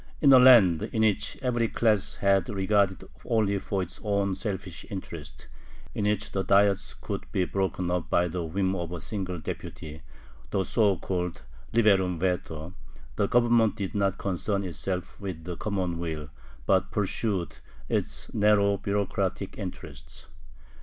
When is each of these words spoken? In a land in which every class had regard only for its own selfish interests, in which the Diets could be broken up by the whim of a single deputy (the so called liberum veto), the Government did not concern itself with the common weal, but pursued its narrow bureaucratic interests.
In 0.19 0.33
a 0.33 0.39
land 0.39 0.81
in 0.91 1.03
which 1.03 1.37
every 1.43 1.67
class 1.67 2.15
had 2.15 2.49
regard 2.49 3.03
only 3.23 3.59
for 3.59 3.83
its 3.83 3.99
own 4.03 4.33
selfish 4.33 4.83
interests, 4.89 5.45
in 5.93 6.05
which 6.05 6.31
the 6.31 6.41
Diets 6.43 6.95
could 6.95 7.31
be 7.31 7.45
broken 7.45 7.91
up 7.91 8.09
by 8.09 8.27
the 8.27 8.43
whim 8.43 8.75
of 8.75 8.91
a 8.91 8.99
single 8.99 9.37
deputy 9.37 10.01
(the 10.49 10.63
so 10.63 10.97
called 10.97 11.43
liberum 11.71 12.17
veto), 12.17 12.73
the 13.15 13.27
Government 13.27 13.75
did 13.75 13.93
not 13.93 14.17
concern 14.17 14.63
itself 14.63 15.21
with 15.21 15.43
the 15.43 15.55
common 15.55 15.99
weal, 15.99 16.31
but 16.65 16.89
pursued 16.89 17.59
its 17.87 18.33
narrow 18.33 18.77
bureaucratic 18.77 19.55
interests. 19.59 20.25